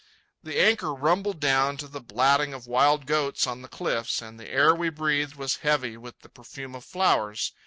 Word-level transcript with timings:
The 0.41 0.59
anchor 0.59 0.95
rumbled 0.95 1.39
down 1.39 1.77
to 1.77 1.87
the 1.87 2.01
blatting 2.01 2.55
of 2.55 2.65
wild 2.65 3.05
goats 3.05 3.45
on 3.45 3.61
the 3.61 3.67
cliffs, 3.67 4.19
and 4.19 4.39
the 4.39 4.49
air 4.49 4.73
we 4.73 4.89
breathed 4.89 5.35
was 5.35 5.57
heavy 5.57 5.95
with 5.95 6.21
the 6.21 6.29
perfume 6.29 6.73
of 6.73 6.83
flowers. 6.83 7.53